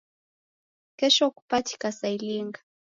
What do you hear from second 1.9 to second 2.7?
saa ilinga?